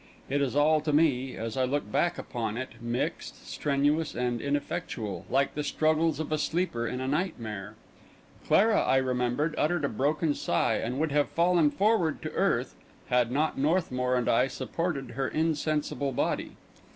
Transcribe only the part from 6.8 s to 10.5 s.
in a nightmare. Clara, I remember, uttered a broken